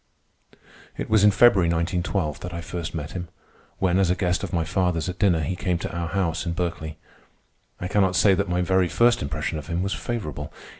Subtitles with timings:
[0.97, 3.27] It was in February, 1912, that I first met him,
[3.77, 6.53] when, as a guest of my father's at dinner, he came to our house in
[6.53, 6.97] Berkeley.
[7.79, 10.51] I cannot say that my very first impression of him was favorable.